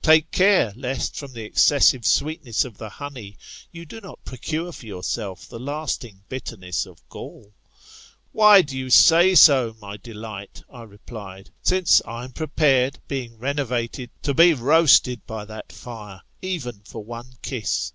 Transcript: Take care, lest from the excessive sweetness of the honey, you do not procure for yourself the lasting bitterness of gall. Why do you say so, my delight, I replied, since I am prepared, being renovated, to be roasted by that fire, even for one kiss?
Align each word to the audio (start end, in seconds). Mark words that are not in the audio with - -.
Take 0.00 0.30
care, 0.30 0.72
lest 0.76 1.14
from 1.14 1.34
the 1.34 1.42
excessive 1.44 2.06
sweetness 2.06 2.64
of 2.64 2.78
the 2.78 2.88
honey, 2.88 3.36
you 3.70 3.84
do 3.84 4.00
not 4.00 4.24
procure 4.24 4.72
for 4.72 4.86
yourself 4.86 5.46
the 5.46 5.60
lasting 5.60 6.22
bitterness 6.30 6.86
of 6.86 7.06
gall. 7.10 7.52
Why 8.32 8.62
do 8.62 8.78
you 8.78 8.88
say 8.88 9.34
so, 9.34 9.76
my 9.82 9.98
delight, 9.98 10.62
I 10.72 10.84
replied, 10.84 11.50
since 11.62 12.00
I 12.06 12.24
am 12.24 12.32
prepared, 12.32 12.98
being 13.08 13.36
renovated, 13.36 14.08
to 14.22 14.32
be 14.32 14.54
roasted 14.54 15.20
by 15.26 15.44
that 15.44 15.70
fire, 15.70 16.22
even 16.40 16.80
for 16.86 17.04
one 17.04 17.34
kiss? 17.42 17.92